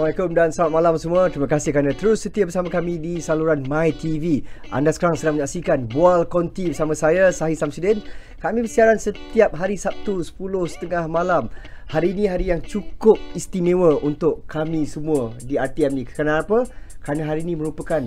[0.00, 1.28] Assalamualaikum dan selamat malam semua.
[1.28, 4.40] Terima kasih kerana terus setia bersama kami di saluran My TV.
[4.72, 8.00] Anda sekarang sedang menyaksikan Bual Konti bersama saya, Sahih Samsudin.
[8.40, 11.52] Kami bersiaran setiap hari Sabtu 10.30 malam.
[11.92, 16.08] Hari ini hari yang cukup istimewa untuk kami semua di RTM ni.
[16.08, 16.64] Kenapa?
[17.04, 18.00] Kerana hari ini merupakan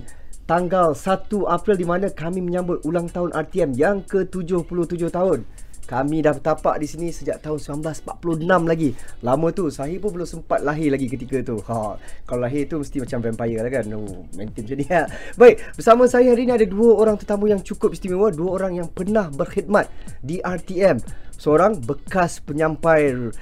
[0.49, 5.45] tanggal 1 April di mana kami menyambut ulang tahun RTM yang ke-77 tahun.
[5.83, 8.89] Kami dah bertapak di sini sejak tahun 1946 lagi.
[9.19, 11.59] Lama tu, Sahih pun belum sempat lahir lagi ketika tu.
[11.67, 13.85] Ha, kalau lahir tu mesti macam vampire lah kan.
[13.91, 15.03] Oh, maintain macam ni ha.
[15.35, 18.31] Baik, bersama saya hari ini ada dua orang tetamu yang cukup istimewa.
[18.31, 19.91] Dua orang yang pernah berkhidmat
[20.23, 21.03] di RTM.
[21.33, 23.33] Seorang bekas penyampai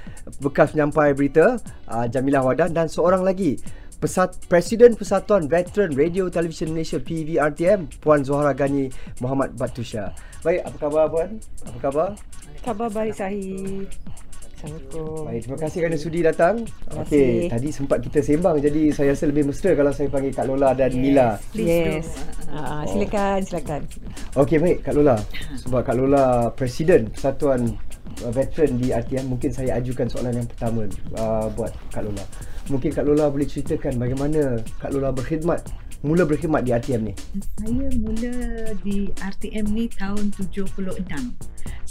[0.42, 3.60] bekas penyampai berita uh, Jamilah Wadan dan seorang lagi
[4.02, 8.90] Pesat, Presiden Persatuan Veteran Radio Television Malaysia PVRTM Puan Zuhara Gani
[9.22, 10.10] Muhammad Batusha.
[10.42, 11.38] Baik, apa khabar Puan?
[11.70, 12.10] Apa khabar?
[12.66, 13.86] Khabar baik Sahih.
[14.58, 15.22] Assalamualaikum.
[15.22, 16.66] Baik, terima kasih kerana sudi datang.
[16.98, 20.74] Okey, tadi sempat kita sembang jadi saya rasa lebih mesra kalau saya panggil Kak Lola
[20.74, 20.98] dan yes.
[20.98, 21.28] Mila.
[21.54, 22.06] Yes.
[22.50, 23.80] Uh, silakan, silakan.
[24.34, 25.14] Okey, baik Kak Lola.
[25.62, 27.70] Sebab Kak Lola Presiden Persatuan
[28.26, 30.90] uh, Veteran di RTM, mungkin saya ajukan soalan yang pertama
[31.22, 32.26] uh, buat Kak Lola.
[32.70, 35.66] Mungkin Kak Lola boleh ceritakan bagaimana Kak Lola berkhidmat
[36.02, 37.14] mula berkhidmat di RTM ni?
[37.62, 38.34] Saya mula
[38.82, 40.98] di RTM ni tahun 76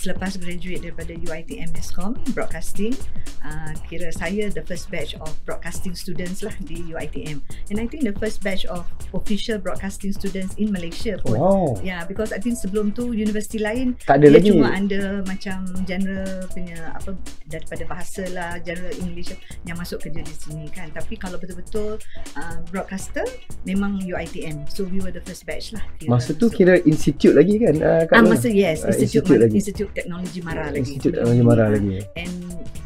[0.01, 2.97] selepas graduate daripada UiTM Mescom Broadcasting
[3.45, 7.37] uh, kira saya the first batch of broadcasting students lah di UiTM
[7.69, 11.77] and I think the first batch of official broadcasting students in Malaysia pun wow.
[11.85, 14.49] yeah because I think sebelum tu universiti lain tak ada dia lagi.
[14.49, 17.13] cuma ada macam general punya apa
[17.45, 19.37] daripada bahasa lah general English
[19.69, 22.01] yang masuk kerja di sini kan tapi kalau betul-betul
[22.41, 23.25] uh, broadcaster
[23.69, 26.09] memang UiTM so we were the first batch lah kira.
[26.09, 29.55] masa tu so, kira institute lagi kan uh, ah, masa yes uh, institute, institute lagi
[29.61, 30.79] institute teknologi Mara lagi.
[30.83, 31.97] Institut Teknologi Mara lagi.
[32.17, 32.33] And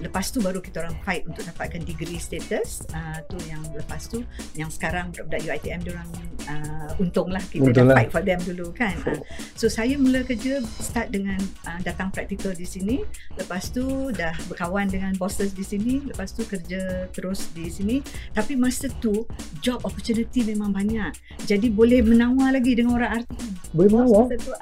[0.04, 2.86] lepas tu baru kita orang fight untuk dapatkan degree status.
[2.92, 4.22] Uh, tu yang lepas tu
[4.54, 6.10] yang sekarang budak UiTM dia orang
[6.52, 8.96] uh, untunglah kita Untung dah fight for them dulu kan.
[9.08, 9.22] Uh,
[9.58, 13.02] so saya mula kerja start dengan uh, datang praktikal di sini.
[13.40, 16.04] Lepas tu dah berkawan dengan bosses di sini.
[16.06, 17.96] Lepas tu kerja terus di sini.
[18.36, 19.26] Tapi masa tu
[19.64, 21.12] job opportunity memang banyak.
[21.48, 23.52] Jadi boleh menawar lagi dengan orang RTM.
[23.74, 24.24] Boleh menawar?
[24.30, 24.54] Masa tu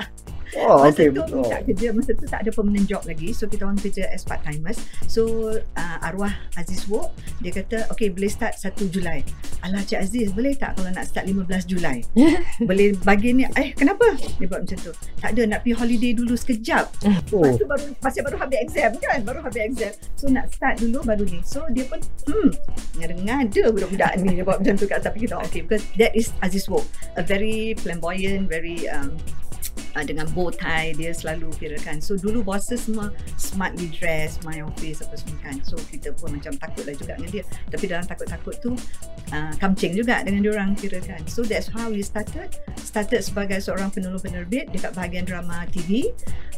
[0.62, 1.09] Oh, masa okay.
[1.09, 3.34] tu minta kerja masa tu tak ada permanent job lagi.
[3.34, 4.78] So kita orang kerja as part timers
[5.09, 7.09] so uh, arwah Aziz Wok
[7.41, 9.25] dia kata okay boleh start 1 Julai.
[9.64, 12.03] Alah Cik Aziz boleh tak kalau nak start 15 Julai?
[12.68, 13.47] Boleh bagi ni.
[13.56, 14.12] Eh kenapa?
[14.36, 14.91] Dia buat macam tu.
[15.24, 16.85] Tak ada nak pergi holiday dulu sekejap.
[17.08, 17.40] Oh.
[17.44, 19.94] Lepas tu baru masih baru habis exam kan baru habis exam.
[20.20, 21.40] So nak start dulu baru ni.
[21.47, 22.50] So dia pun hmm
[23.00, 24.41] ngada-ngada budak-budak ni.
[24.41, 26.84] Dia buat macam tu kat tapi kita okay because that is Aziz Wok.
[27.16, 29.16] A very flamboyant very um,
[29.95, 34.59] uh, dengan bow tie dia selalu kira kan so dulu bosses semua smartly dressed my
[34.61, 35.55] office apa semua kan.
[35.63, 37.43] So kita pun macam takut lah juga dengan dia.
[37.69, 38.71] Tapi dalam takut-takut tu
[39.31, 42.51] uh, kamcing juga dengan dia orang kira kan so that's how we started.
[42.77, 46.11] Started sebagai seorang penolong penerbit dekat bahagian drama TV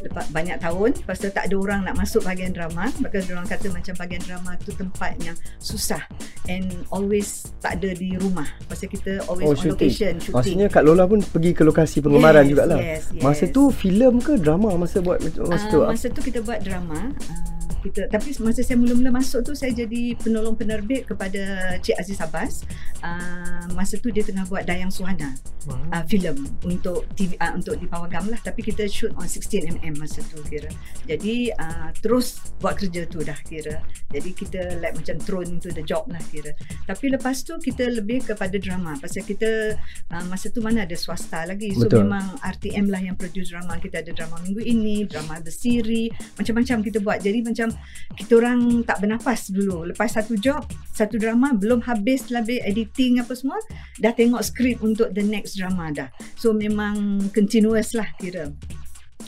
[0.04, 2.88] lepas banyak tahun lepas tu tak ada orang nak masuk bahagian drama.
[3.00, 6.02] Because dia orang kata macam bahagian drama tu tempat yang susah.
[6.46, 8.46] And always tak ada di rumah.
[8.68, 9.72] Pasal kita always Oh, on shooting.
[9.76, 10.36] location shooting.
[10.36, 12.78] Maksudnya Kak Lola pun pergi ke lokasi pengemaran Yes, jugalah.
[12.78, 13.54] yes, Masa yes.
[13.54, 15.80] tu filem ke drama masa buat masa tu?
[15.82, 16.94] Uh, masa tu kita buat drama.
[16.94, 17.55] Uh,
[17.86, 22.66] kita tapi masa saya mula-mula masuk tu saya jadi penolong penerbit kepada Cik Aziz Abbas.
[23.04, 25.36] Uh, masa tu dia tengah buat Dayang Suhana
[25.70, 26.34] uh, filem
[26.66, 30.70] untuk TV uh, untuk di Pawagam lah tapi kita shoot on 16mm masa tu kira.
[31.06, 33.82] Jadi uh, terus buat kerja tu dah kira.
[34.10, 36.56] Jadi kita like macam thrown into the job lah kira.
[36.88, 39.78] Tapi lepas tu kita lebih kepada drama pasal kita
[40.10, 41.70] uh, masa tu mana ada swasta lagi.
[41.76, 42.08] So Betul.
[42.08, 43.78] memang RTM lah yang produce drama.
[43.78, 46.10] Kita ada drama minggu ini, drama The Siri,
[46.40, 47.18] macam-macam kita buat.
[47.20, 47.75] Jadi macam
[48.16, 49.88] kita orang tak bernafas dulu.
[49.90, 50.64] Lepas satu job,
[50.94, 53.60] satu drama belum habis label editing apa semua,
[54.00, 56.08] dah tengok skrip untuk the next drama dah.
[56.38, 58.52] So memang continuous lah kira.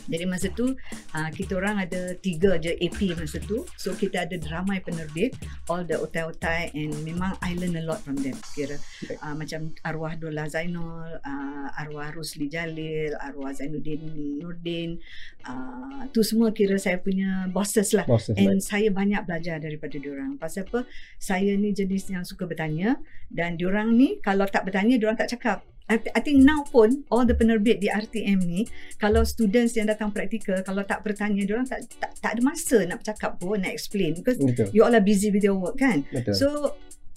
[0.08, 0.72] Jadi masa tu
[1.14, 3.68] uh, kita orang ada tiga je AP masa tu.
[3.76, 5.36] So kita ada dramai penerbit,
[5.68, 8.80] all the otai-otai and memang I learn a lot from them kira.
[9.20, 14.00] Uh, macam arwah Dola Zainul, uh, arwah Rusli Jalil, arwah Zainuddin
[14.40, 14.96] Nurdin.
[15.44, 18.08] Uh, tu semua kira saya punya bosses lah.
[18.08, 20.40] Bosses, And saya banyak belajar daripada diorang.
[20.40, 20.88] Pasal apa?
[21.20, 22.96] Saya ni jenis yang suka bertanya
[23.28, 25.60] dan diorang ni kalau tak bertanya diorang tak cakap.
[25.88, 28.68] I, I think now pun all the penerbit di RTM ni
[29.00, 33.00] kalau students yang datang praktikal kalau tak bertanya diorang tak, tak tak ada masa nak
[33.00, 34.68] bercakap pun nak explain because Betul.
[34.76, 36.04] you all are busy with your work kan.
[36.12, 36.34] Betul.
[36.36, 36.46] So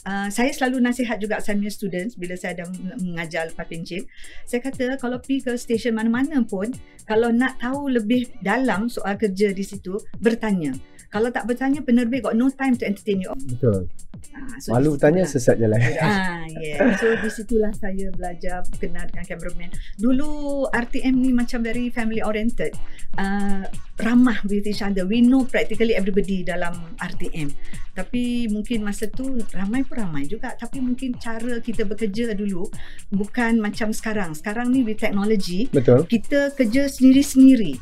[0.06, 2.66] uh, saya selalu nasihat juga saya punya students bila saya ada
[3.02, 4.06] mengajar lepas pencen.
[4.46, 6.70] Saya kata kalau pergi ke stesen mana-mana pun,
[7.06, 10.74] kalau nak tahu lebih dalam soal kerja di situ, bertanya.
[11.12, 13.36] Kalau tak bertanya, penerbit got no time to entertain you.
[13.52, 13.92] Betul.
[14.32, 15.76] Ah, so Malu bertanya sesat jalan.
[16.00, 16.96] Ah, yeah.
[16.96, 19.70] So di situlah saya belajar kenal dengan cameraman.
[20.00, 22.80] Dulu RTM ni macam very family oriented.
[23.20, 23.68] Uh,
[24.00, 25.04] ramah with each other.
[25.04, 27.52] We know practically everybody dalam RTM.
[27.92, 30.54] Tapi mungkin masa tu ramai pun ramai juga.
[30.54, 32.68] Tapi mungkin cara kita bekerja dulu
[33.10, 34.32] bukan macam sekarang.
[34.32, 36.04] Sekarang ni with technology, Betul.
[36.06, 37.78] kita kerja sendiri-sendiri.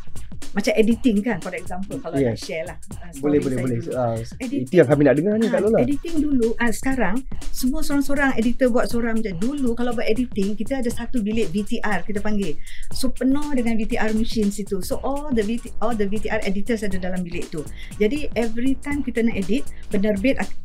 [0.50, 2.42] Macam editing kan for example kalau nak Yes.
[2.42, 2.74] share lah.
[2.96, 3.78] uh, Boleh boleh boleh.
[3.78, 3.92] dulu.
[4.40, 4.66] Editing.
[4.66, 5.78] itu yang kami nak dengar ni Kak Ah, Lola.
[5.78, 7.16] Editing dulu ah, Sekarang
[7.52, 12.02] Semua seorang-seorang editor buat seorang macam Dulu kalau buat editing Kita ada satu bilik VTR
[12.02, 12.56] Kita panggil
[12.90, 16.98] So penuh dengan VTR machine situ So all the VT, all the VTR editors ada
[16.98, 17.62] dalam bilik tu
[18.00, 19.68] Jadi every time kita nak edit
[20.00, 20.56] Penerbit ak-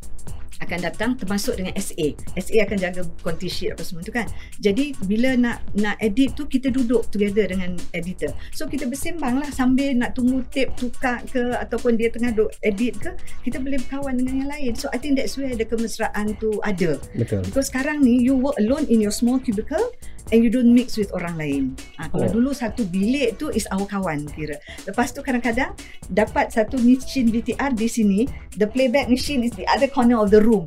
[0.63, 2.15] akan datang termasuk dengan SA.
[2.39, 4.23] SA akan jaga quality sheet apa semua tu kan.
[4.63, 8.31] Jadi bila nak nak edit tu kita duduk together dengan editor.
[8.55, 12.95] So kita bersembang lah sambil nak tunggu tape tukar ke ataupun dia tengah duk edit
[12.95, 13.11] ke
[13.43, 14.71] kita boleh berkawan dengan yang lain.
[14.79, 16.97] So I think that's where the kemesraan tu ada.
[17.19, 17.43] Betul.
[17.43, 19.91] Because sekarang ni you work alone in your small cubicle
[20.29, 21.63] and you don't mix with orang lain.
[21.97, 22.33] Ha, kalau Oh.
[22.33, 24.57] dulu satu bilik tu is our kawan kira.
[24.83, 25.73] Lepas tu kadang-kadang
[26.07, 28.19] dapat satu machine VTR di sini,
[28.55, 30.65] the playback machine is the other corner of the room.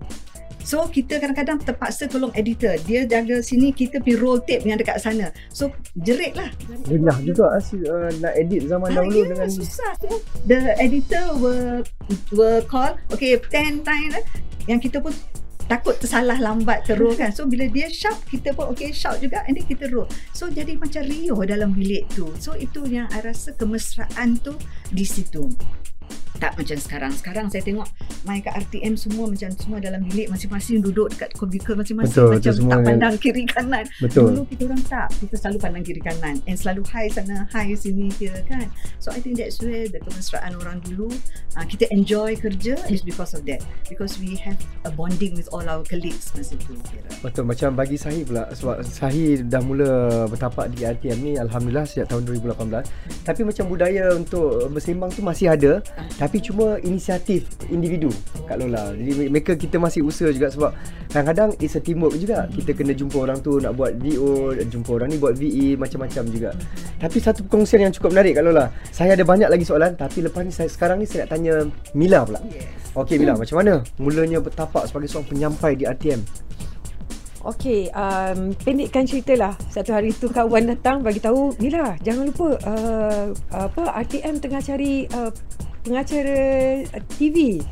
[0.59, 2.77] So kita kadang-kadang terpaksa tolong editor.
[2.85, 5.33] Dia jaga sini, kita pergi roll tape yang dekat sana.
[5.49, 6.53] So jerit lah.
[6.85, 10.13] Renyah juga uh, nak edit zaman Ah, dahulu ya, dengan susah tu.
[10.45, 11.89] The editor will
[12.37, 14.13] will call, okay, 10 times.
[14.13, 14.25] eh.
[14.69, 15.17] Yang kita pun
[15.69, 17.31] takut tersalah lambat terus kan.
[17.31, 20.09] So bila dia shout, kita pun okay shout juga and then kita roll.
[20.33, 22.33] So jadi macam riuh dalam bilik tu.
[22.41, 24.57] So itu yang I rasa kemesraan tu
[24.89, 25.47] di situ.
[26.39, 27.13] Tak macam sekarang.
[27.13, 27.87] Sekarang saya tengok
[28.23, 32.53] main kat RTM semua macam semua dalam bilik masing-masing duduk dekat kubikel masing-masing Betul, macam
[32.55, 33.85] tak yang- pandang kiri kanan.
[33.99, 34.31] betul.
[34.31, 35.09] Dulu kita orang tak.
[35.19, 36.37] Kita selalu pandang kiri kanan.
[36.47, 38.71] And selalu high sana, high sini kira kan.
[39.03, 41.11] So I think that's where the kemesraan orang dulu,
[41.55, 43.59] uh, kita enjoy kerja is because of that.
[43.91, 47.11] Because we have a bonding with all our colleagues masa tu kira.
[47.19, 49.91] Betul macam bagi Sahih pula sebab Sahih dah mula
[50.29, 52.87] bertapak di RTM ni alhamdulillah sejak tahun 2018
[53.25, 55.81] tapi macam budaya untuk bersembang tu masih ada
[56.29, 58.13] tapi cuma inisiatif individu.
[58.45, 58.93] Kak Lola.
[58.93, 60.77] Jadi mereka kita masih usaha juga sebab
[61.09, 62.45] kadang-kadang it's a teamwork juga.
[62.53, 66.53] Kita kena jumpa orang tu nak buat VO jumpa orang ni buat VE macam-macam juga.
[67.01, 68.69] Tapi satu perkongsian yang cukup menarik Kak Lola.
[68.93, 71.65] Saya ada banyak lagi soalan tapi lepas ni saya sekarang ni saya nak tanya
[71.97, 72.45] Mila pula.
[72.53, 72.69] Yes.
[72.93, 76.21] Okey Mila macam mana mulanya bertapak sebagai seorang penyampai di RTM
[77.47, 79.55] Okey, um, pendekkan cerita lah.
[79.71, 85.07] Satu hari tu kawan datang bagi tahu, Mila, jangan lupa uh, apa RTM tengah cari
[85.15, 85.31] uh,
[85.89, 86.39] pengacara
[86.93, 87.65] uh, TV.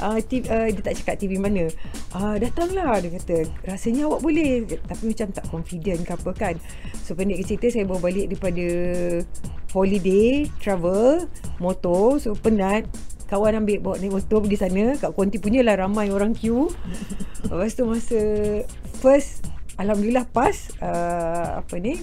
[0.00, 1.68] Uh, TV uh, dia tak cakap TV mana.
[2.12, 4.68] Uh, datanglah dia kata, rasanya awak boleh.
[4.68, 6.54] Tapi macam tak confident ke apa kan.
[7.02, 8.66] So pendek cerita saya bawa balik daripada
[9.72, 11.26] holiday, travel,
[11.56, 12.84] motor, so penat.
[13.32, 14.92] Kawan ambil bawa naik motor pergi sana.
[15.00, 16.68] Kat Konti punya lah ramai orang queue.
[17.48, 18.20] Lepas tu masa
[19.00, 19.48] first
[19.80, 20.52] Alhamdulillah pas
[20.84, 21.96] uh, apa ni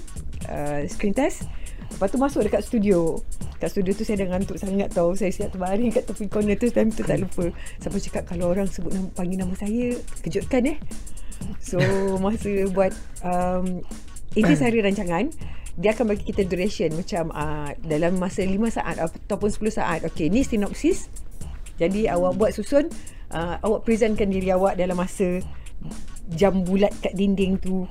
[0.49, 1.45] uh, screen test
[1.99, 3.19] lepas tu masuk dekat studio
[3.59, 6.71] kat studio tu saya dah ngantuk sangat tau saya siap terbaring kat tepi corner tu
[6.71, 7.51] time tu tak lupa
[7.83, 10.77] siapa cakap kalau orang sebut nama, panggil nama saya kejutkan eh
[11.59, 11.75] so
[12.23, 13.83] masa buat um,
[14.39, 15.27] ini hari rancangan
[15.79, 19.99] dia akan bagi kita duration macam uh, dalam masa 5 saat ataupun 10 saat.
[20.11, 21.07] Okey, ni sinopsis.
[21.79, 22.91] Jadi awak buat susun,
[23.31, 25.39] uh, awak presentkan diri awak dalam masa
[26.35, 27.87] jam bulat kat dinding tu.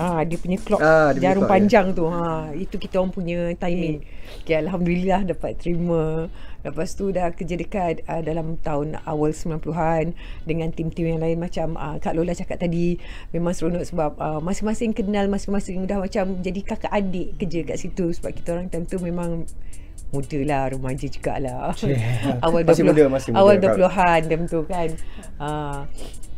[0.00, 2.04] Ah, dia punya clock Ah, dia punya jarum clock, panjang tu.
[2.08, 4.02] Ha, itu kita orang punya timing.
[4.42, 6.28] Okay, alhamdulillah dapat terima.
[6.60, 10.12] Lepas tu dah kerja dekat uh, dalam tahun awal 90-an
[10.44, 13.00] dengan tim-tim yang lain macam uh, Kak Lola cakap tadi
[13.32, 18.12] memang seronok sebab uh, masing-masing kenal masing-masing dah macam jadi kakak adik kerja kat situ
[18.12, 19.48] sebab kita orang time tu memang
[20.12, 21.72] muda lah remaja jugalah
[22.44, 23.74] awal Masih 20 muda, masih muda, awal Kak.
[23.80, 24.88] 20-an time tu kan
[25.40, 25.80] uh,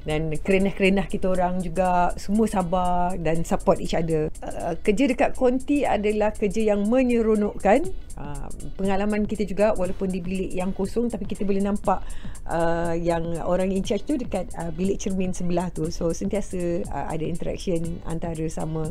[0.03, 4.29] dan kerenah-kerenah kita orang juga semua sabar dan support each other.
[4.43, 7.87] Uh, kerja dekat Konti adalah kerja yang menyeronokkan.
[8.13, 12.05] Uh, pengalaman kita juga walaupun di bilik yang kosong tapi kita boleh nampak
[12.45, 15.89] uh, yang orang in charge tu dekat uh, bilik cermin sebelah tu.
[15.89, 18.91] So sentiasa uh, ada interaction antara sama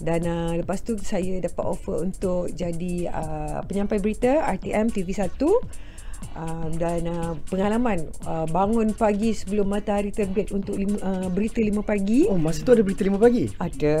[0.00, 5.36] dan uh, lepas tu saya dapat offer untuk jadi uh, penyampai berita RTM TV1
[6.34, 11.80] uh, dan uh, pengalaman uh, bangun pagi sebelum matahari terbit untuk lima, uh, berita 5
[11.82, 12.26] pagi.
[12.26, 13.96] Oh masa tu ada berita 5 pagi Ada.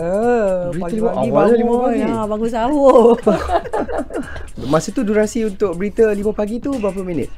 [0.70, 1.58] Berita Pagi-pagi awalnya bangun.
[1.58, 2.00] lima pagi?
[2.02, 3.16] Ha, bangun sahur.
[4.72, 7.28] Masa tu durasi untuk berita 5 pagi tu berapa minit?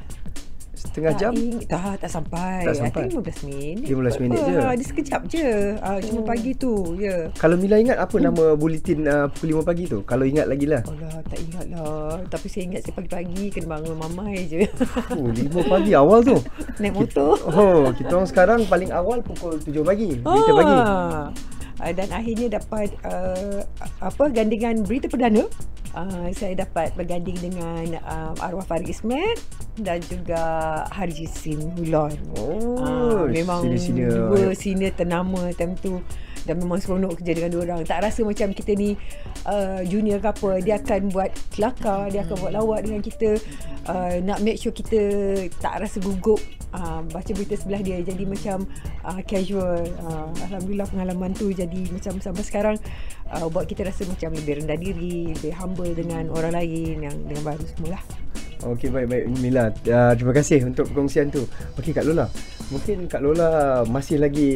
[0.83, 1.31] Setengah tak jam.
[1.33, 2.61] ing- tak, tak sampai.
[2.61, 3.03] Tak sampai.
[3.03, 3.85] I think 15 minit.
[3.85, 4.57] 15 minit Apa, je.
[4.57, 5.47] ha, Dia sekejap je.
[5.79, 6.25] Ah, cuma Oh.
[6.25, 6.73] pagi tu.
[6.95, 7.15] Ya.
[7.33, 10.03] Kalau Mila ingat apa nama bulletin uh, pukul 5 pagi tu?
[10.03, 10.81] Kalau ingat lagi lah.
[10.83, 12.19] Alah, tak ingat lah.
[12.25, 14.61] Tapi saya ingat saya pagi-pagi kena bangun mamai je.
[15.13, 16.35] Oh, 5 pagi awal tu.
[16.81, 17.39] Naik motor.
[17.45, 20.09] Oh, kita orang sekarang paling awal pukul 7 pagi.
[20.15, 20.57] Berita Ah.
[20.57, 20.77] pagi.
[21.75, 23.59] Uh, dan akhirnya dapat uh,
[23.99, 25.43] apa gandingan berita perdana.
[25.93, 29.37] Uh, saya dapat berganding dengan uh, arwah Farid Ismail
[29.77, 30.41] dan juga
[30.89, 32.13] Harji Sim Hulon.
[32.33, 34.33] Oh, Ah, memang senior-senior.
[34.33, 36.01] dua senior ternama time tu
[36.49, 37.81] dan memang seronok kerja dengan dua orang.
[37.85, 38.97] Tak rasa macam kita ni
[39.45, 40.49] uh, junior ke apa.
[40.65, 43.37] Dia akan buat kelakar, dia akan buat lawak dengan kita.
[43.85, 44.97] Uh, nak make sure kita
[45.61, 46.41] tak rasa gugup
[46.73, 48.01] uh, baca berita sebelah dia.
[48.01, 48.67] Jadi macam
[49.05, 49.85] uh, casual.
[50.03, 52.75] Uh, Alhamdulillah pengalaman tu jadi macam sampai sekarang
[53.31, 57.43] uh, buat kita rasa macam lebih rendah diri, lebih humble dengan orang lain yang dengan
[57.53, 58.03] baru semualah.
[58.63, 59.75] Okey baik baik Mila.
[59.83, 61.43] Uh, terima kasih untuk perkongsian tu.
[61.75, 62.31] Okey Kak Lola.
[62.73, 64.49] Mungkin Kak Lola masih lagi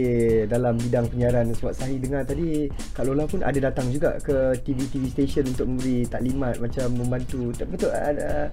[0.49, 2.65] dalam bidang penyiaran sebab saya dengar tadi
[2.97, 7.53] Kak Lola pun ada datang juga ke TV-TV station untuk memberi taklimat macam membantu.
[7.53, 8.49] Tak betul ada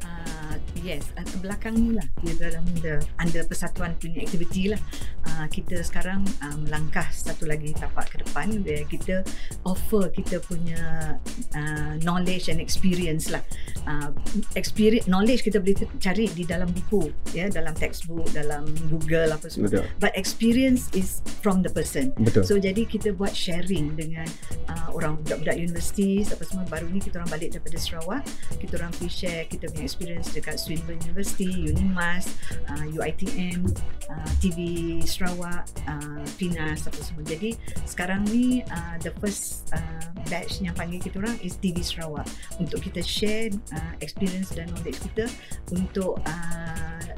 [0.55, 0.57] Uh,
[0.87, 4.79] yes, uh, belakang ni lah dia dalam the, under persatuan punya aktiviti lah.
[5.27, 9.27] Uh, kita sekarang uh, melangkah satu lagi tapak ke depan where kita
[9.67, 11.17] offer kita punya
[11.59, 13.43] uh, knowledge and experience lah.
[13.89, 14.15] Uh,
[14.55, 19.71] experience knowledge kita boleh cari di dalam buku ya, dalam textbook, dalam Google apa semua.
[19.71, 19.87] Betul.
[20.03, 22.11] But experience is from the person.
[22.19, 22.43] Betul.
[22.43, 24.27] So jadi kita buat sharing dengan
[24.67, 28.23] uh, orang budak-budak universiti apa semua baru ni kita orang balik daripada Sarawak
[28.59, 32.33] kita orang pergi share kita punya experience dekat Swinburne University, Unimas,
[32.73, 33.69] uh, UiTM,
[34.09, 34.59] uh, TV
[35.05, 37.23] Sarawak, uh, Finas apa semua.
[37.29, 42.25] Jadi sekarang ni uh, the first uh, batch yang panggil kita orang is TV Sarawak
[42.57, 45.29] untuk kita share uh, experience dan knowledge kita
[45.71, 46.64] untuk uh,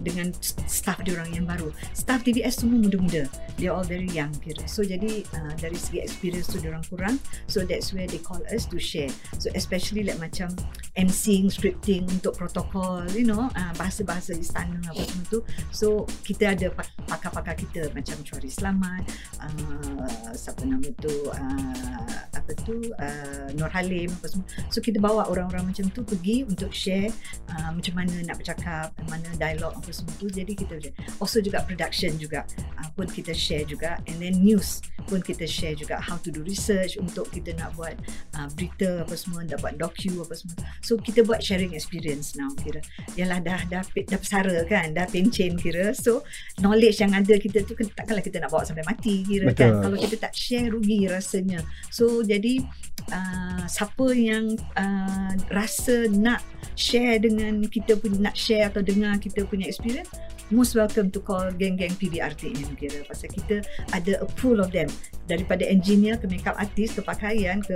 [0.03, 1.71] dengan staff dia orang yang baru.
[1.93, 3.29] Staff TVS semua muda-muda.
[3.57, 4.65] They all very young kira.
[4.69, 7.17] So jadi uh, dari segi experience tu dia orang kurang.
[7.49, 9.13] So that's where they call us to share.
[9.41, 10.53] So especially like macam
[10.97, 15.41] MCing, scripting untuk protokol, you know, uh, bahasa-bahasa istana apa semua tu.
[15.73, 19.03] So kita ada pak- pakar-pakar kita macam Cuari Selamat,
[19.41, 24.47] uh, siapa nama tu, uh, apa tu, uh, Nur Halim apa semua.
[24.73, 27.13] So kita bawa orang-orang macam tu pergi untuk share
[27.53, 30.27] uh, macam mana nak bercakap, mana dialog apa semua tu.
[30.27, 30.75] Jadi kita
[31.23, 32.43] also juga production juga
[32.83, 36.43] uh, pun kita share juga and then news pun kita share juga how to do
[36.43, 37.95] research untuk kita nak buat
[38.35, 40.59] uh, berita apa semua, nak buat docu apa semua.
[40.83, 42.83] So kita buat sharing experience now kira.
[43.15, 45.95] Yalah dah dah dah pesara kan, dah pencen kira.
[45.95, 46.27] So
[46.59, 49.63] knowledge yang ada kita tu kan takkanlah kita nak bawa sampai mati kira Betul.
[49.63, 49.71] kan.
[49.87, 51.63] Kalau kita tak share rugi rasanya.
[51.95, 52.67] So jadi
[53.15, 56.43] uh, siapa yang uh, rasa nak
[56.77, 60.09] share dengan kita punya nak share atau dengar kita punya experience
[60.49, 64.87] most welcome to call geng-geng PBRTM kira pasal kita ada a pool of them
[65.27, 67.75] daripada engineer ke makeup artist ke pakaian ke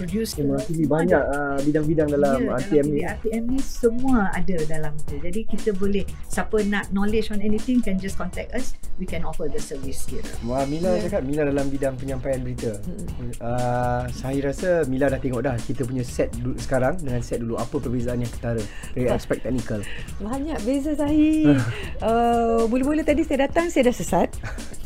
[0.00, 3.00] producer Terima kasih banyak uh, bidang-bidang dalam Ya, RTM ni.
[3.04, 5.20] dalam RTM ni semua ada dalam tu.
[5.20, 8.72] Jadi kita boleh siapa nak knowledge on anything can just contact us.
[8.96, 10.24] We can offer the service kira.
[10.40, 11.04] Wah, Mila Ya.
[11.04, 12.80] cakap Mila dalam bidang penyampaian berita.
[13.36, 17.60] Uh, saya rasa Mila dah tengok dah kita punya set dulu, sekarang dengan set dulu
[17.60, 18.64] apa perbezaan yang ketara
[18.96, 19.84] dari aspek teknikal.
[20.16, 21.35] Banyak beza Zahir.
[21.44, 24.28] Uh, mula-mula tadi saya datang saya dah sesat.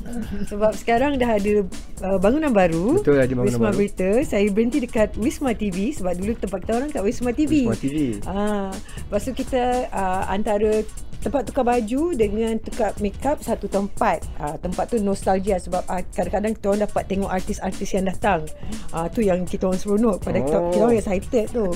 [0.51, 1.63] Sebab sekarang dah ada
[2.03, 2.99] uh, bangunan baru.
[2.99, 3.79] Betul ada bangunan Wisma baru.
[3.79, 4.11] Berita.
[4.27, 7.71] Saya berhenti dekat Wisma TV sebab dulu tempat kita orang kat Wisma TV.
[7.71, 7.99] Wisma TV.
[8.27, 10.83] Ah, lepas tu kita uh, antara
[11.21, 14.25] tempat tukar baju dengan tukar makeup satu tempat.
[14.41, 18.41] Ah, tempat tu nostalgia sebab ah, kadang-kadang kita orang dapat tengok artis-artis yang datang.
[18.91, 20.73] Ah, tu yang kita orang seronok pada kita, Oh.
[20.73, 21.67] kita orang excited tu.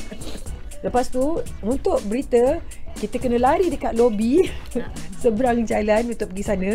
[0.84, 2.60] Lepas tu untuk berita
[2.94, 4.46] kita kena lari dekat lobi
[5.22, 6.70] seberang jalan untuk pergi sana.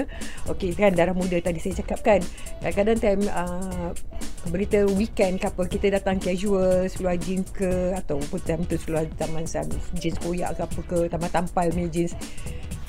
[0.47, 2.21] Okey kan darah muda tadi saya cakap kan.
[2.59, 3.89] Kadang-kadang time uh,
[4.47, 9.43] berita weekend ke apa kita datang casual seluar jeans ke ataupun time tu seluar taman
[9.43, 12.13] sam jeans koyak ke apa ke taman tampal punya jeans.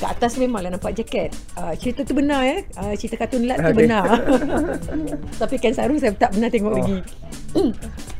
[0.01, 1.29] Kat atas memanglah nampak jaket.
[1.55, 2.65] Uh, cerita tu benar eh.
[2.73, 4.09] Uh, cerita kartun lat tu benar.
[5.45, 6.77] Tapi kan sarung saya tak pernah tengok Oh.
[6.81, 6.97] lagi.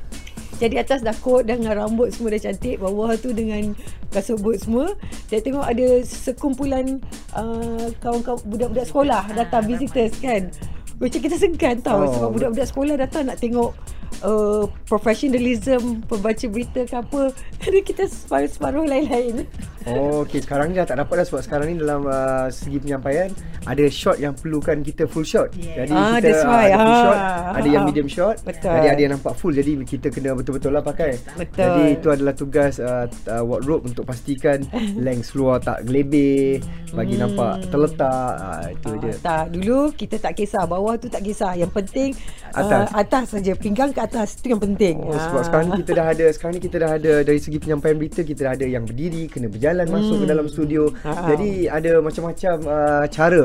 [0.61, 3.73] Jadi atas dah kot dah dengan rambut semua dah cantik Bawah tu dengan
[4.13, 4.93] kasut boot semua
[5.33, 7.01] Saya tengok ada sekumpulan
[7.33, 10.53] uh, Kawan-kawan budak-budak sekolah Datang Ah, visitors kan.
[11.01, 13.73] Macam kita segan tau Oh, Sebab budak-budak sekolah datang nak tengok
[14.21, 17.23] uh, professionalism pembaca berita ke apa
[17.65, 19.47] ada kita separuh-separuh lain-lain
[19.89, 20.45] Oh, okay.
[20.45, 23.33] Sekarang ni dah tak dapat dah sebab sekarang ni dalam uh, segi penyampaian
[23.65, 25.49] ada shot yang perlukan kita full shot.
[25.57, 25.89] Yeah.
[25.89, 26.69] Jadi Ah, kita that's why.
[26.69, 27.01] ada full Ah.
[27.01, 27.19] shot,
[27.57, 27.89] ada yang Ah.
[27.89, 28.77] medium shot, Betul.
[28.77, 29.57] jadi ada yang nampak full.
[29.57, 31.17] Jadi kita kena betul-betul lah pakai.
[31.33, 31.65] Betul.
[31.65, 34.61] Jadi itu adalah tugas uh, uh, wardrobe untuk pastikan
[35.01, 36.61] length seluar tak gelebih,
[36.93, 37.23] bagi Hmm.
[37.27, 38.33] nampak terletak.
[38.37, 39.13] Uh, itu Ah, je.
[39.19, 42.13] tak dulu kita tak kisah bawah tu tak kisah yang penting
[42.53, 42.85] Atas.
[42.85, 45.45] uh, atas saja pinggang ke atas tu yang penting Oh, sebab Ah.
[45.45, 48.41] sekarang ni kita dah ada sekarang ni kita dah ada dari segi penyampaian berita kita
[48.49, 49.93] dah ada yang berdiri kena berjalan hmm.
[49.93, 50.83] masuk ke dalam studio.
[51.05, 51.13] Ha.
[51.37, 53.43] Jadi ada macam-macam uh, cara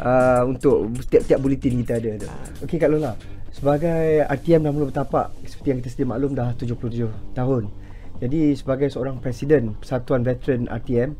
[0.00, 2.12] uh, untuk setiap-tiap buletin kita ada.
[2.64, 3.12] Okey Kak Lola.
[3.52, 7.68] Sebagai RTM dah mula bertapak seperti yang kita sedia maklum dah 77 tahun.
[8.18, 11.14] Jadi sebagai seorang presiden Persatuan Veteran RTM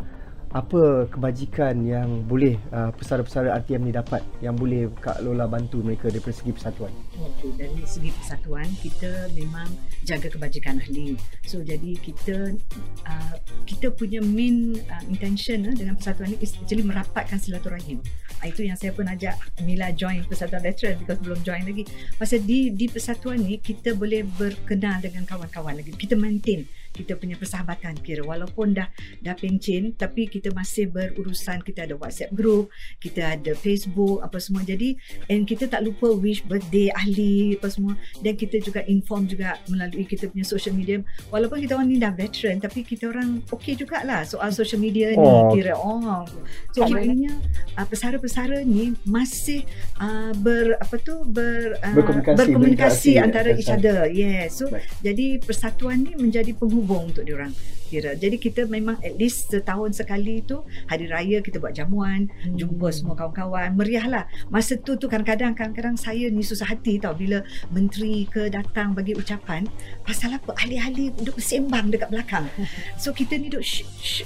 [0.48, 6.08] apa kebajikan yang boleh uh, pesara-pesara RTM ni dapat yang boleh Kak Lola bantu mereka
[6.08, 6.88] dari segi persatuan?
[7.20, 9.68] Okey, dari segi persatuan kita memang
[10.08, 11.20] jaga kebajikan ahli.
[11.44, 12.56] So jadi kita
[13.04, 13.36] uh,
[13.68, 18.00] kita punya main uh, intention uh, dengan persatuan ni is actually merapatkan silaturahim.
[18.40, 21.84] Uh, itu yang saya pun ajak Mila join persatuan veteran because belum join lagi.
[22.16, 25.92] Pasal di di persatuan ni kita boleh berkenal dengan kawan-kawan lagi.
[25.92, 26.64] Kita maintain
[26.94, 28.22] kita punya persahabatan kira.
[28.24, 28.88] Walaupun dah
[29.22, 31.60] dah pencen tapi kita masih berurusan.
[31.64, 34.62] Kita ada WhatsApp group kita ada Facebook apa semua.
[34.66, 34.98] Jadi
[35.30, 37.94] and kita tak lupa wish birthday ahli apa semua.
[38.20, 41.00] Dan kita juga inform juga melalui kita punya social media.
[41.30, 45.26] Walaupun kita orang ni dah veteran tapi kita orang okey jugalah soal social media ni
[45.28, 45.52] Oh.
[45.52, 45.76] kira.
[45.76, 46.24] Oh.
[46.72, 47.36] So maknanya
[47.76, 49.64] uh, pesara-pesara ni masih
[50.00, 54.08] uh, ber apa tu ber uh, Berkomunikasi, berkomunikasi antara each other.
[54.08, 54.58] Yes.
[54.58, 54.88] So Baik.
[55.04, 57.50] jadi persatuan ni menjadi penghubung untuk diorang
[57.90, 58.14] kira.
[58.14, 62.54] Jadi kita memang at least setahun sekali tu hari raya kita buat jamuan, Hmm.
[62.54, 64.24] jumpa semua kawan-kawan, meriah lah.
[64.46, 67.42] Masa tu tu kadang-kadang kadang-kadang saya ni susah hati tau bila
[67.74, 69.66] menteri ke datang bagi ucapan
[70.06, 72.46] pasal apa ahli-ahli duduk bersembang dekat belakang.
[73.02, 74.22] So kita ni duduk shh, shh,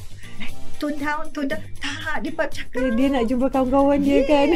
[0.83, 1.63] tone down, tone down.
[1.79, 2.91] Tak, dia buat cakap.
[2.99, 4.49] dia nak jumpa kawan-kawan dia kan.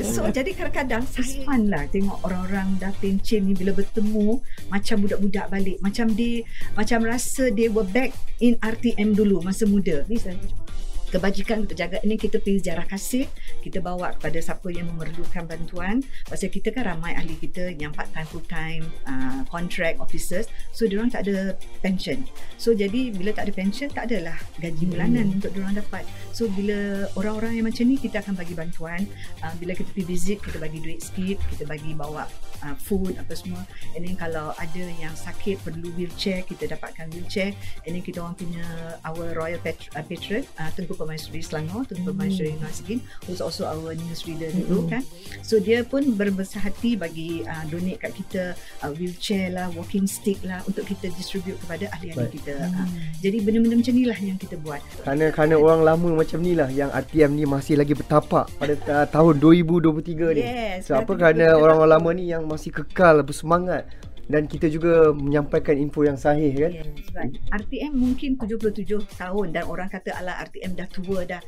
[0.00, 4.40] So jadi kadang-kadang saya fun lah tengok orang-orang dah pencen ni bila bertemu
[4.72, 5.76] macam budak-budak balik.
[5.84, 6.40] Macam dia
[6.72, 10.08] macam rasa they were back in RTM dulu masa muda.
[10.08, 10.40] Ni saya
[11.10, 12.02] kebajikan untuk jaga.
[12.02, 13.30] Ini kita pilih sejarah kasih.
[13.62, 16.02] Kita bawa kepada siapa yang memerlukan bantuan.
[16.26, 20.50] Pasal kita kan ramai ahli kita yang part time full time uh, contract officers.
[20.74, 22.26] So diorang tak ada pension.
[22.58, 26.02] So jadi bila tak ada pension tak adalah gaji bulanan untuk diorang dapat.
[26.34, 29.06] So bila orang-orang yang macam ni kita akan bagi bantuan.
[29.42, 31.38] Uh, bila kita pergi visit kita bagi duit sikit.
[31.54, 32.26] Kita bagi bawa
[32.66, 33.62] uh, food apa semua.
[33.94, 37.54] And then kalau ada yang sakit perlu wheelchair kita dapatkan wheelchair.
[37.86, 38.66] And then kita orang punya
[39.06, 42.02] our royal uh, patron uh, Tengku Permaisuri Selangor Hmm.
[42.02, 45.02] Permaisuri Nasikin who's also our news reader dulu kan
[45.44, 48.42] so dia pun berbesar hati bagi uh, donate kat kita
[48.82, 52.34] uh, wheelchair lah walking stick lah untuk kita distribute kepada ahli-ahli Baik.
[52.42, 52.88] kita uh,
[53.20, 56.68] jadi benda-benda macam ni lah yang kita buat Kerana kerana orang lama macam ni lah
[56.72, 60.42] yang RTM ni masih lagi bertapak pada uh, tahun 2023 ni.
[60.42, 63.86] Yes, so apa kerana orang-orang lama ni yang masih kekal bersemangat
[64.26, 66.72] dan kita juga menyampaikan info yang sahih kan.
[67.14, 67.38] Right.
[67.54, 71.42] RTM mungkin 77 tahun dan orang kata ala RTM dah tua dah.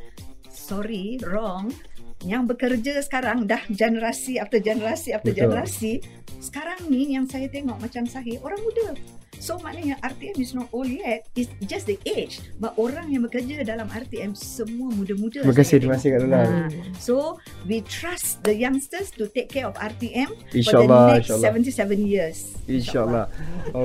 [0.48, 1.74] Sorry, wrong.
[2.26, 5.54] Yang bekerja sekarang dah generasi after generasi after Betul.
[5.54, 5.92] generasi.
[6.38, 8.88] Sekarang ni yang saya tengok macam sahih orang muda.
[9.38, 11.26] So maknanya RTM is not old yet.
[11.38, 12.42] It's just the age.
[12.58, 15.46] But orang yang bekerja dalam RTM semua muda-muda.
[15.46, 16.38] Terima kasih, terima kasih Kak Lola.
[16.42, 16.48] Ha.
[16.98, 21.98] So we trust the youngsters to take care of RTM InsyaAllah, for the next insyaAllah.
[21.98, 22.38] 77 years.
[22.68, 23.24] InsyaAllah.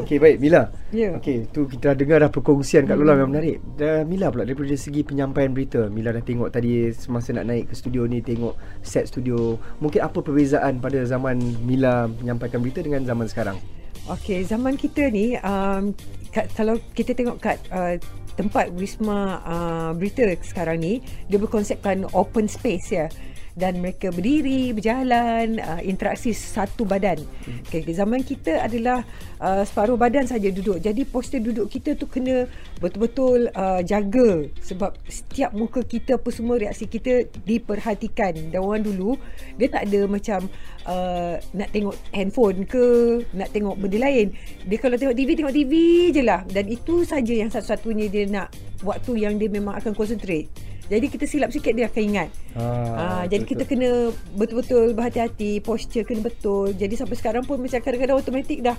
[0.03, 0.73] Okey baik Mila.
[0.89, 1.15] Ya.
[1.17, 3.61] Okey tu kita dah dengar dah perkongsian Kak Lola memang menarik.
[3.77, 5.85] Dan Mila pula daripada segi penyampaian berita.
[5.87, 9.55] Mila dah tengok tadi semasa nak naik ke studio ni tengok set studio.
[9.77, 13.61] Mungkin apa perbezaan pada zaman Mila menyampaikan berita dengan zaman sekarang?
[14.03, 15.95] Okey, zaman kita ni um,
[16.35, 17.95] kat, kalau kita tengok kat uh,
[18.35, 20.99] tempat Wisma uh, Berita sekarang ni,
[21.31, 23.07] dia berkonsepkan open space ya.
[23.53, 27.21] Dan mereka berdiri, berjalan, uh, interaksi satu badan.
[27.69, 29.05] Okay, zaman kita adalah
[29.37, 30.81] uh, separuh badan saja duduk.
[30.81, 32.49] Jadi postur duduk kita tu kena
[32.81, 38.33] betul-betul uh, jaga sebab setiap muka kita apa semua reaksi kita diperhatikan.
[38.49, 39.15] Dan orang dulu
[39.61, 40.49] dia tak ada macam
[40.89, 44.33] uh, nak tengok handphone ke, nak tengok benda lain.
[44.65, 45.73] Dia kalau tengok TV tengok TV
[46.09, 48.49] je lah dan itu saja yang satu-satunya dia nak
[48.81, 50.72] waktu yang dia memang akan concentrate.
[50.91, 52.29] Jadi kita silap sikit dia akan ingat.
[52.59, 56.75] Ah, jadi kita kena betul-betul berhati-hati, posture kena betul.
[56.75, 58.75] Jadi sampai sekarang pun macam kadang-kadang automatik dah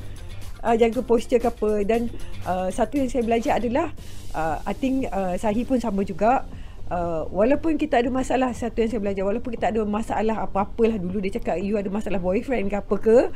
[0.65, 2.09] uh, jaga posture ke apa dan
[2.49, 3.93] uh, satu yang saya belajar adalah
[4.33, 6.49] uh, I think uh, Sahi pun sama juga
[6.85, 11.17] Uh, walaupun kita ada masalah satu yang saya belajar walaupun kita ada masalah apa-apalah dulu
[11.17, 13.33] dia cakap you ada masalah boyfriend ke apa ke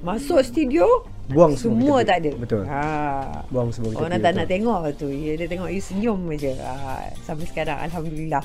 [0.00, 0.86] masuk studio
[1.26, 2.30] Buang semua Semua kita- tak ada.
[2.34, 2.62] betul.
[2.64, 2.82] Ha.
[3.48, 4.38] Buang semua kita Orang tak betul.
[4.38, 5.08] nak tengok tu.
[5.10, 6.56] Ya, dia tengok you senyum je.
[6.56, 6.72] Ha.
[7.20, 8.40] Sampai sekarang Alhamdulillah.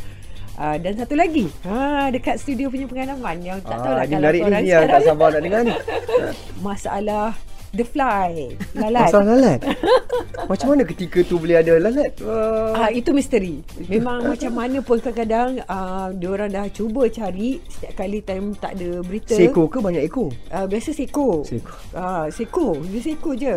[0.54, 4.12] Uh, dan satu lagi ha, Dekat studio punya pengalaman Yang tak tahu Ah, lah ni
[4.12, 5.74] Kalau menarik ni, korang ni yang tak sabar nak dengar ni.
[6.68, 7.28] Masalah
[7.74, 9.60] The Fly Lalat Masalah lalat.
[10.52, 12.14] Macam mana ketika tu boleh ada lalat?
[12.22, 13.66] Uh, Ah itu misteri.
[13.90, 19.02] Memang macam mana pun kadang-kadang uh, diorang dah cuba cari setiap kali time tak ada
[19.02, 19.34] berita.
[19.34, 20.30] seekor ke banyak ekor?
[20.54, 21.42] Uh, biasa seko.
[21.48, 21.78] Seekor.
[21.96, 23.56] Ah seko, dia seko je.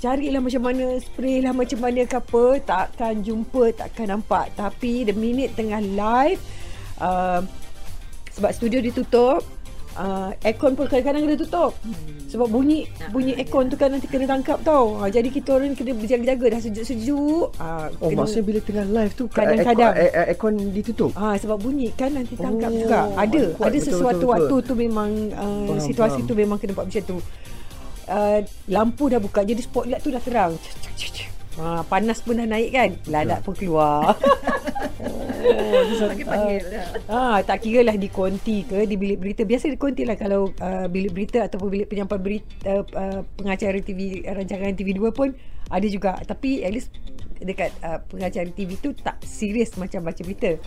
[0.00, 4.48] Carilah macam mana, spray lah macam mana ke apa, takkan jumpa, takkan nampak.
[4.56, 6.40] Tapi the minute tengah live,
[6.96, 7.44] uh,
[8.32, 9.44] sebab studio ditutup,
[10.00, 11.72] uh, aircon pun kadang-kadang kena tutup.
[12.26, 13.42] Sebab bunyi Ah, bunyi ya.
[13.42, 14.96] aircon tu kan nanti kena tangkap tau.
[14.96, 17.46] Ha, jadi kita orang kena berjaga-jaga dah sejuk-sejuk.
[17.54, 19.92] Ha, Oh, kena, maksudnya bila tengah live tu Kadang-kadang.
[19.92, 21.10] aircon, air- aircon ditutup.
[21.12, 23.00] Ah sebab bunyi kan nanti tangkap Oh, juga.
[23.14, 24.68] Ada kuat, ada betul, sesuatu betul, waktu betul.
[24.68, 26.28] tu memang uh, Faham, situasi faham.
[26.28, 27.16] tu memang kena buat macam tu.
[28.06, 30.52] Uh, lampu dah buka jadi spotlight tu dah terang.
[31.52, 32.90] Ha, panas pun dah naik kan.
[33.06, 34.14] Lalat pun keluar.
[36.10, 36.86] Panggil-panggil lah.
[37.08, 39.42] Ah, tak kira lah di konti ke di bilik berita.
[39.44, 43.78] Biasa di konti lah kalau uh, bilik berita ataupun bilik penyampai berita uh, uh, pengacara
[43.80, 45.28] TV rancangan TV2 pun
[45.70, 46.18] ada juga.
[46.22, 46.94] Tapi at least
[47.40, 50.60] dekat uh, pengacara TV tu tak serius macam baca berita.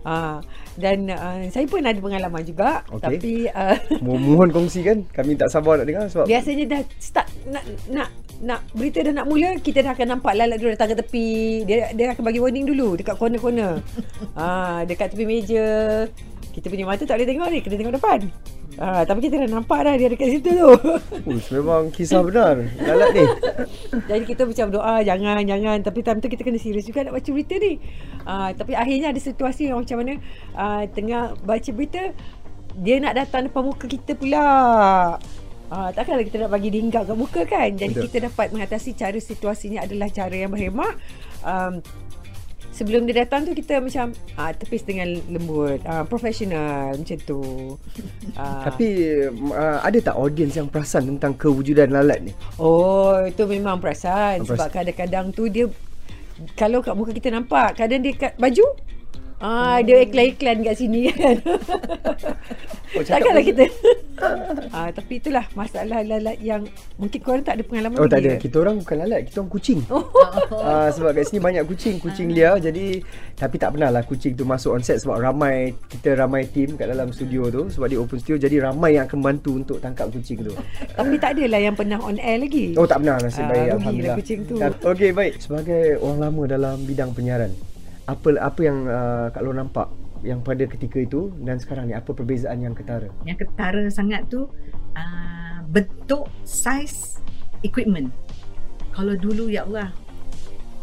[0.00, 0.40] Ah,
[0.80, 3.02] dan uh, saya pun ada pengalaman juga Okey.
[3.04, 5.04] tapi uh, Mo- Mohon kongsikan.
[5.12, 8.08] Kami tak sabar nak dengar sebab biasanya dah start nak nak
[8.40, 11.28] nak berita dah nak mula kita dah akan nampak lalat dulu datang ke tepi
[11.68, 13.84] dia dia akan bagi warning dulu dekat corner-corner
[14.40, 16.08] ah dekat tepi meja
[16.60, 18.20] kita punya mata tak boleh tengok ni kena tengok depan.
[18.76, 20.70] Ah tapi kita dah nampak dah dia dekat situ tu.
[21.24, 22.60] Uish, memang kisah benar.
[22.84, 23.24] Lalat ni.
[24.12, 25.78] jadi kita macam doa jangan jangan.
[25.80, 27.80] Tapi time tu kita kena serius juga nak baca berita ni.
[28.28, 30.20] Ah tapi akhirnya ada situasi yang macam mana
[30.52, 32.12] ah tengah baca berita
[32.76, 34.44] dia nak datang depan muka kita pula.
[35.70, 37.70] Ah, takkanlah kita nak bagi dia hinggap kat muka kan?
[37.78, 38.04] Jadi Betul.
[38.10, 40.98] kita dapat mengatasi cara situasinya adalah cara yang berhemah
[41.46, 41.78] um,
[42.70, 47.42] Sebelum dia datang tu kita macam ah, tepis dengan lembut ah, Profesional macam tu
[48.40, 48.88] ah, Tapi
[49.28, 52.32] uh, ada tak audience yang perasan tentang kewujudan lalat ni?
[52.62, 54.54] Oh itu memang perasan Perasan.
[54.54, 55.66] Sebab kadang-kadang tu dia
[56.54, 58.64] Kalau kat muka kita nampak Kadang dia kat baju
[59.40, 61.40] Ah, dia iklan-iklan kat sini kan.
[62.90, 63.64] Oh, Takkanlah kita.
[64.76, 68.36] ah, tapi itulah masalah lalat yang mungkin korang tak ada pengalaman Oh tak ada.
[68.36, 68.44] ke?
[68.44, 69.80] Kita orang bukan lalat, kita orang kucing.
[69.88, 70.04] Oh.
[70.50, 72.58] Uh, sebab kat sini banyak kucing, kucing liar.
[72.58, 73.00] Jadi
[73.32, 76.84] tapi tak pernah lah kucing tu masuk on set sebab ramai kita ramai team kat
[76.84, 80.42] dalam studio tu sebab dia open studio jadi ramai yang akan bantu untuk tangkap kucing
[80.42, 80.52] tu.
[80.90, 82.74] Tapi tak adalah yang pernah on air lagi.
[82.74, 84.16] Oh tak pernah nasib Ah, baik alhamdulillah.
[84.18, 84.54] kucing tu.
[84.84, 85.32] Okey baik.
[85.38, 87.54] Sebagai orang lama dalam bidang penyiaran,
[88.10, 89.86] apa apa yang uh, Kak Lor nampak
[90.20, 93.08] yang pada ketika itu dan sekarang ni apa perbezaan yang ketara?
[93.22, 94.50] Yang ketara sangat tu
[94.92, 97.22] uh, bentuk saiz
[97.62, 98.10] equipment.
[98.90, 99.94] Kalau dulu ya Allah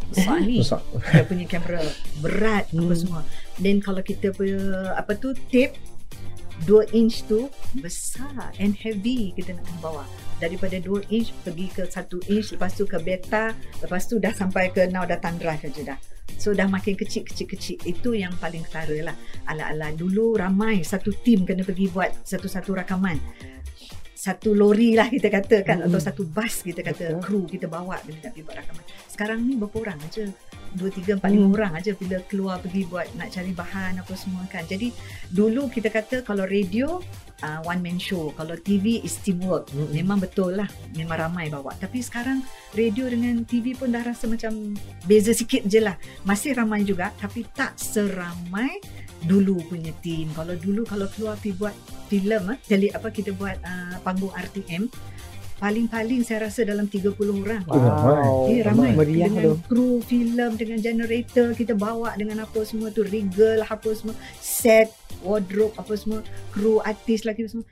[0.08, 0.80] besar ni Besar.
[1.12, 1.84] dia punya kamera
[2.18, 2.96] berat apa Hmm.
[2.96, 3.20] semua.
[3.60, 4.56] Then kalau kita punya
[4.96, 5.76] apa tu tape
[6.64, 7.46] 2 inch tu
[7.78, 10.02] besar and heavy kita nak bawa
[10.38, 14.70] daripada 2 inch pergi ke 1 inch lepas tu ke beta lepas tu dah sampai
[14.70, 15.98] ke now dah thumb drive aja dah.
[16.38, 19.16] So dah makin kecil kecil kecil itu yang paling ketara lah.
[19.50, 23.18] Ala-ala dulu ramai satu tim kena pergi buat satu-satu rakaman.
[24.14, 25.94] Satu lori lah kita kata kan Mm-mm.
[25.94, 27.22] atau satu bas kita kata Betul.
[27.22, 28.84] kru kita bawa nak pergi buat rakaman.
[29.10, 30.26] Sekarang ni berapa orang aja
[30.74, 31.56] dua tiga empat lima Hmm.
[31.56, 34.66] orang aja bila keluar pergi buat nak cari bahan apa semua kan.
[34.68, 34.92] Jadi
[35.32, 37.00] dulu kita kata kalau radio
[37.44, 38.34] uh, one man show.
[38.36, 39.70] Kalau TV is teamwork.
[39.72, 39.94] Mm-mm.
[39.94, 40.68] memang betul lah.
[40.92, 41.72] Memang ramai bawa.
[41.78, 42.42] Tapi sekarang
[42.76, 44.74] radio dengan TV pun dah rasa macam
[45.08, 45.96] beza sikit je lah.
[46.26, 48.80] Masih ramai juga tapi tak seramai
[49.24, 50.30] dulu punya team.
[50.36, 51.74] Kalau dulu kalau keluar pergi buat
[52.08, 54.88] filem jadi apa kita buat uh, panggung RTM
[55.58, 58.22] paling-paling saya rasa dalam 30 orang Oh, ramai.
[58.48, 59.54] Eh ramai Meriah dengan tu.
[59.66, 64.88] kru filem dengan generator kita bawa dengan apa semua tu regal apa semua set
[65.20, 67.66] wardrobe apa semua kru artis lagi semua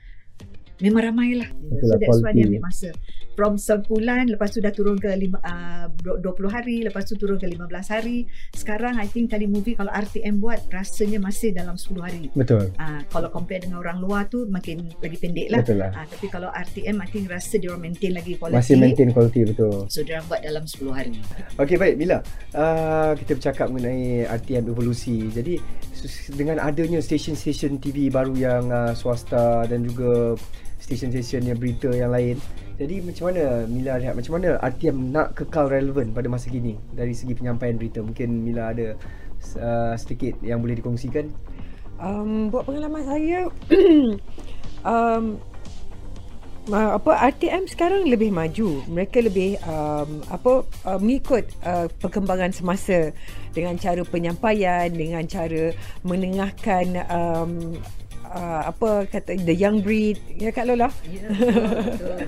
[0.81, 2.89] memang ramai lah Betul so that's why dia ambil masa
[3.37, 7.45] from sebulan lepas tu dah turun ke lima, uh, 20 hari lepas tu turun ke
[7.45, 8.25] 15 hari
[8.57, 12.73] sekarang I think tadi movie kalau RTM buat rasanya masih dalam 10 hari Betul.
[12.81, 15.91] uh, kalau compare dengan orang luar tu makin lagi pendek lah Betul lah.
[15.93, 19.85] uh, tapi kalau RTM I think rasa dia maintain lagi quality Masih maintain quality betul.
[19.85, 21.17] so dia buat dalam 10 hari
[21.57, 22.21] Okey baik Mila.
[22.53, 25.27] Uh, kita bercakap mengenai RTM evolusi.
[25.33, 25.57] Jadi
[26.37, 30.37] dengan adanya stesen-stesen TV baru yang uh, swasta dan juga
[30.87, 32.39] stesen-stesen yang berita yang lain.
[32.79, 37.11] Jadi macam mana Mila lihat macam mana RTM nak kekal relevan pada masa kini dari
[37.11, 37.99] segi penyampaian berita?
[37.99, 38.95] Mungkin Mila ada
[39.59, 41.27] uh, sedikit yang boleh dikongsikan.
[41.99, 43.49] Um, buat pengalaman saya
[44.93, 45.41] um,
[46.69, 48.83] apa RTM sekarang lebih maju.
[48.87, 53.11] Mereka lebih um, apa uh, mengikut uh, perkembangan semasa
[53.55, 55.73] dengan cara penyampaian, dengan cara
[56.05, 57.51] menengahkan um,
[58.37, 61.25] uh, apa kata the young breed ya Kak Lola Ya,
[61.89, 62.21] betul.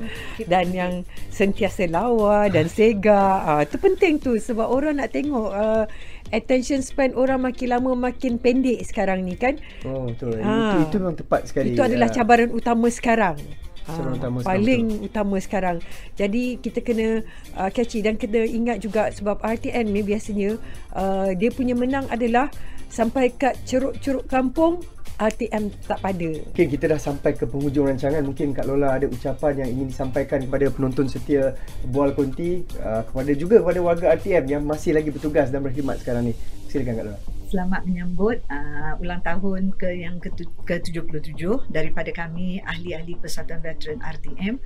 [0.45, 0.93] dan yang
[1.29, 5.85] sentiasa lawa dan sega uh, tu penting tu sebab orang nak tengok uh,
[6.29, 10.37] attention span orang makin lama makin pendek sekarang ni kan Oh betul.
[10.39, 10.75] Ah.
[10.75, 11.73] Itu, itu memang tepat sekali.
[11.73, 12.15] itu adalah Ah.
[12.15, 13.37] cabaran utama sekarang
[13.79, 15.77] Cabaran Ah, utama sekarang, paling utama sekarang.
[16.13, 20.61] Jadi kita kena uh, catchy dan kena ingat juga sebab RTN ni biasanya
[20.93, 22.53] uh, dia punya menang adalah
[22.85, 24.81] sampai kat ceruk-ceruk kampung
[25.19, 26.29] RTM tak pada.
[26.47, 28.23] Mungkin kita dah sampai ke penghujung rancangan.
[28.23, 31.59] Mungkin Kak Lola ada ucapan yang ingin disampaikan kepada penonton setia
[31.91, 36.31] Bual Konti uh, kepada juga kepada warga RTM yang masih lagi bertugas dan berkhidmat sekarang
[36.31, 36.33] ni.
[36.71, 37.19] Silakan Kak Lola.
[37.49, 40.29] Selamat menyambut uh, ulang tahun ke yang ke-
[40.69, 41.41] ke-77
[41.73, 44.61] daripada kami ahli-ahli Persatuan Veteran RTM.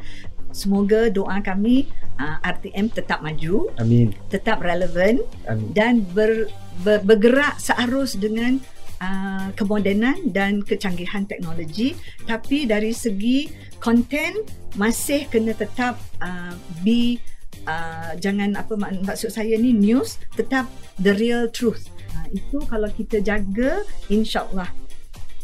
[0.51, 1.87] Semoga doa kami
[2.19, 4.11] uh, RTM tetap maju, Amin.
[4.27, 5.71] tetap relevan Amin.
[5.71, 6.51] dan ber,
[6.83, 8.59] ber, bergerak searus dengan
[9.03, 11.99] uh, kemodenan dan kecanggihan teknologi.
[12.23, 13.51] Tapi dari segi
[13.83, 14.47] konten
[14.79, 17.19] masih kena tetap uh, be
[17.67, 20.65] uh, jangan apa mak- maksud saya ni news tetap
[21.03, 21.91] the real truth.
[22.15, 24.71] Uh, itu kalau kita jaga insyaallah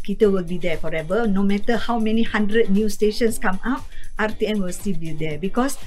[0.02, 1.30] kita will be there forever.
[1.30, 3.86] No matter how many hundred news stations come up
[4.18, 5.38] RTM will still be there.
[5.38, 5.78] Because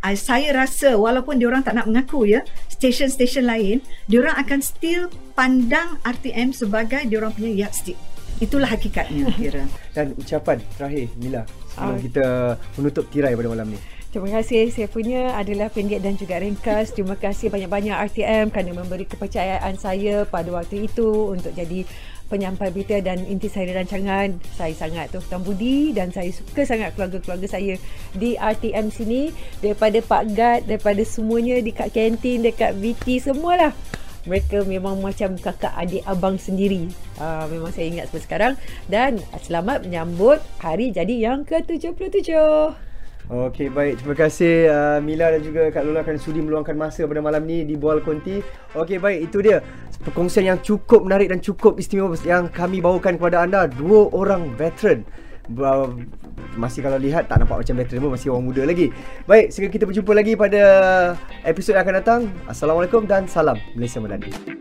[0.00, 2.40] I, saya rasa walaupun diorang tak nak mengaku ya
[2.72, 8.00] stesen-stesen lain diorang akan still pandang RTM sebagai diorang punya yardstick
[8.40, 12.00] itulah hakikatnya kira Dan ucapan terakhir Mila sebelum Ah.
[12.00, 12.26] kita
[12.74, 13.78] menutup tirai pada malam ni.
[14.10, 14.74] Terima kasih.
[14.74, 16.90] Saya punya adalah pendek dan juga ringkas.
[16.90, 21.86] Terima kasih banyak-banyak RTM kerana memberi kepercayaan saya pada waktu itu untuk jadi
[22.30, 24.38] penyampai berita dan intisari rancangan.
[24.54, 27.74] Saya sangat tuan budi dan saya suka sangat keluarga-keluarga saya
[28.14, 29.34] di RTM sini.
[29.58, 33.74] Daripada Pak Gad, daripada semuanya dekat kantin, dekat VT, semualah.
[34.30, 36.86] Mereka memang macam kakak adik abang sendiri.
[37.18, 38.52] Uh, memang saya ingat sampai sekarang.
[38.86, 42.89] Dan selamat menyambut hari jadi yang ke-77.
[43.30, 47.22] Okey baik terima kasih uh, Mila dan juga Kak Lola kerana sudi meluangkan masa pada
[47.22, 48.42] malam ni di Bual Konti.
[48.74, 49.62] Okey baik itu dia
[50.02, 55.06] perkongsian yang cukup menarik dan cukup istimewa yang kami bawakan kepada anda dua orang veteran.
[56.58, 58.90] Masih kalau lihat tak nampak macam veteran pun masih orang muda lagi.
[59.30, 60.62] Baik, sehingga kita berjumpa lagi pada
[61.46, 62.20] episod yang akan datang.
[62.50, 64.60] Assalamualaikum dan salam Malaysia Melati.